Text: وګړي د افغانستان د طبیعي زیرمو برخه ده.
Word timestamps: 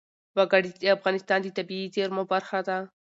وګړي 0.37 0.69
د 0.81 0.83
افغانستان 0.97 1.39
د 1.43 1.47
طبیعي 1.57 1.87
زیرمو 1.95 2.23
برخه 2.31 2.59
ده. 2.67 2.77